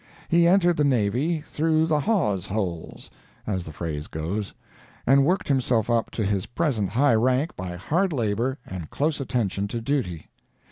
He 0.29 0.47
entered 0.47 0.77
the 0.77 0.83
navy 0.83 1.41
"through 1.45 1.85
the 1.85 1.99
hawse 1.99 2.47
holes," 2.47 3.11
as 3.45 3.65
the 3.65 3.71
phrase 3.71 4.07
goes, 4.07 4.51
and 5.05 5.25
worked 5.25 5.47
himself 5.47 5.91
up 5.91 6.09
to 6.09 6.25
his 6.25 6.47
present 6.47 6.89
high 6.89 7.13
rank 7.13 7.55
by 7.55 7.75
hard 7.75 8.11
labor 8.11 8.57
and 8.65 8.89
close 8.89 9.19
attention 9.21 9.67
to 9.67 9.79
duty. 9.79 10.31